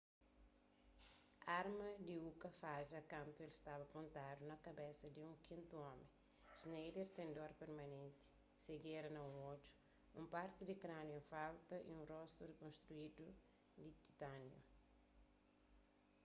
arma 1.59 1.87
di 2.07 2.15
uka 2.31 2.49
fadja 2.61 2.99
kantu 3.13 3.37
el 3.45 3.53
staba 3.59 3.85
pontadu 3.93 4.41
na 4.47 4.57
kabesa 4.65 5.07
di 5.15 5.21
un 5.29 5.35
kintu 5.47 5.75
omi 5.91 6.07
schneider 6.59 7.07
ten 7.15 7.29
dor 7.37 7.51
permanenti 7.61 8.25
sejera 8.65 9.09
na 9.11 9.21
un 9.29 9.37
odju 9.53 9.71
un 10.19 10.25
parti 10.35 10.61
di 10.65 10.75
krâniu 10.83 11.13
en 11.19 11.25
falta 11.33 11.75
y 11.89 11.91
un 11.99 12.07
rostu 12.11 12.39
rekonstruídu 12.51 13.25
di 13.83 13.91
titániu 14.03 14.59